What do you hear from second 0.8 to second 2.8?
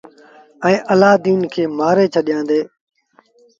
الآدين کي مآري ڇڏيآندي۔